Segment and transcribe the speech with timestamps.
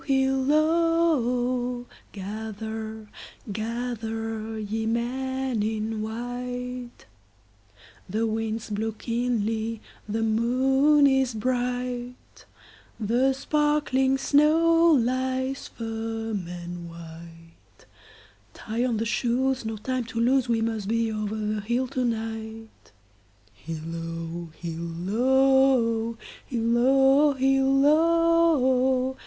[0.01, 1.85] Gather,
[3.51, 7.05] gather, ye men in white;
[8.09, 9.79] The winds blow keenly,
[10.09, 12.15] the moon is bright,
[12.99, 17.85] The sparkling snow lies firm and white;
[18.55, 22.03] Tie on the shoes, no time to lose, We must be over the hill to
[22.03, 22.91] night.
[23.53, 26.17] Hilloo, hilloo,
[26.49, 29.15] hilloo, hilloo!